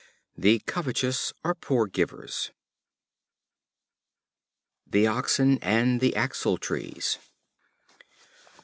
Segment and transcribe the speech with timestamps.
[0.35, 2.49] The covetous are poor givers.
[4.87, 7.19] The Oxen and the Axle Trees.